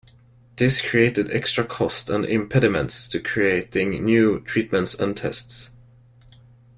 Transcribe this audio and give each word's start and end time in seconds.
This 0.55 0.81
created 0.81 1.29
extra 1.29 1.63
costs 1.63 2.09
and 2.09 2.25
impediments 2.25 3.07
to 3.09 3.19
creating 3.19 4.03
new 4.03 4.39
treatments 4.39 4.95
and 4.95 5.15
tests. 5.15 5.69